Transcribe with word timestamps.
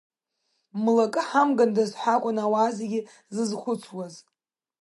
Млакы 0.83 1.21
ҳамгандаз 1.27 1.91
ҳәа 1.99 2.13
акәын, 2.17 2.37
ауаа 2.45 2.69
зегьы 2.77 2.99
зызхәыцуаз. 3.33 4.13